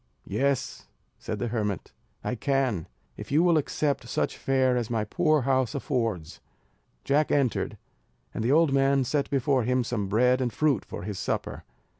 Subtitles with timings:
[0.25, 0.87] "Yes,"
[1.19, 1.93] said the hermit,
[2.23, 6.39] "I can, if you will accept such fare as my poor house affords."
[7.03, 7.77] Jack entered,
[8.33, 11.65] and the old man set before him some bread and fruit for his supper.